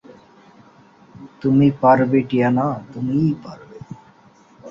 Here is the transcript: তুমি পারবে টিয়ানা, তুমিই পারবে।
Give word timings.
তুমি 1.41 1.67
পারবে 1.81 2.19
টিয়ানা, 2.29 2.67
তুমিই 2.91 3.33
পারবে। 3.43 3.77